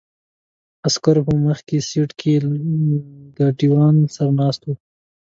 [0.87, 2.51] عسکر په مخکې سیټ کې له
[3.37, 4.73] ګاډیوان سره ناست وو.